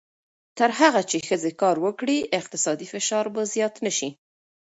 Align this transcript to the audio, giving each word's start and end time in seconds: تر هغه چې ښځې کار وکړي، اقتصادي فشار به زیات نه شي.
تر 0.57 0.69
هغه 0.79 1.01
چې 1.09 1.17
ښځې 1.27 1.51
کار 1.61 1.77
وکړي، 1.85 2.17
اقتصادي 2.39 2.87
فشار 2.93 3.25
به 3.33 3.41
زیات 3.53 3.75
نه 3.85 3.91
شي. 3.97 4.09